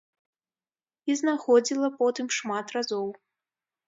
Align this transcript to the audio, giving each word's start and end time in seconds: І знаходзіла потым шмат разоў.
І 1.11 1.17
знаходзіла 1.19 1.89
потым 1.99 2.27
шмат 2.37 2.73
разоў. 2.77 3.05